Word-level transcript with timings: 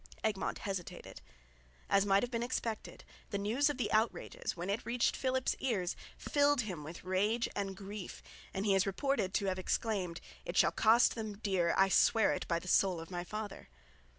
Egmont 0.23 0.57
hesitated. 0.57 1.21
As 1.87 2.07
might 2.07 2.23
have 2.23 2.31
been 2.31 2.41
expected, 2.41 3.03
the 3.29 3.37
news 3.37 3.69
of 3.69 3.77
the 3.77 3.91
outrages, 3.91 4.57
when 4.57 4.67
it 4.67 4.83
reached 4.83 5.15
Philip's 5.15 5.55
ears, 5.59 5.95
filled 6.17 6.61
him 6.61 6.83
with 6.83 7.03
rage 7.03 7.47
and 7.55 7.77
grief; 7.77 8.23
and 8.51 8.65
he 8.65 8.73
is 8.73 8.87
reported 8.87 9.31
to 9.35 9.45
have 9.45 9.59
exclaimed, 9.59 10.19
"It 10.43 10.57
shall 10.57 10.71
cost 10.71 11.13
them 11.13 11.37
dear. 11.37 11.75
I 11.77 11.87
swear 11.87 12.33
it 12.33 12.47
by 12.47 12.57
the 12.57 12.67
soul 12.67 12.99
of 12.99 13.11
my 13.11 13.23
father." 13.23 13.69